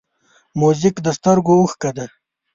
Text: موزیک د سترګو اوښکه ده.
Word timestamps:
موزیک 0.59 0.95
د 1.05 1.07
سترګو 1.17 1.53
اوښکه 1.59 1.91
ده. 1.97 2.05